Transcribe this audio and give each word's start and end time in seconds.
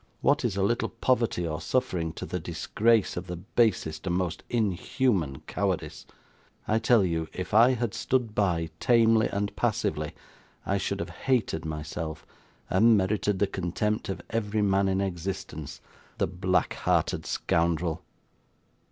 What 0.21 0.43
is 0.43 0.57
a 0.57 0.63
little 0.63 0.89
poverty 0.89 1.47
or 1.47 1.61
suffering, 1.61 2.11
to 2.13 2.25
the 2.25 2.39
disgrace 2.39 3.15
of 3.17 3.27
the 3.27 3.35
basest 3.35 4.07
and 4.07 4.15
most 4.15 4.41
inhuman 4.49 5.41
cowardice! 5.41 6.07
I 6.67 6.79
tell 6.79 7.03
you, 7.05 7.27
if 7.33 7.53
I 7.53 7.75
had 7.75 7.93
stood 7.93 8.33
by, 8.33 8.71
tamely 8.79 9.27
and 9.27 9.55
passively, 9.55 10.15
I 10.65 10.79
should 10.79 11.01
have 11.01 11.11
hated 11.11 11.65
myself, 11.65 12.25
and 12.67 12.97
merited 12.97 13.37
the 13.37 13.45
contempt 13.45 14.09
of 14.09 14.23
every 14.31 14.63
man 14.63 14.87
in 14.87 15.01
existence. 15.01 15.81
The 16.17 16.25
black 16.25 16.73
hearted 16.73 17.27
scoundrel! 17.27 18.01